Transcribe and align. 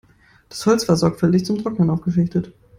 Das 0.49 0.65
Holz 0.65 0.89
war 0.89 0.95
sorgfältig 0.95 1.45
zum 1.45 1.59
Trocknen 1.61 1.91
aufgeschichtet. 1.91 2.55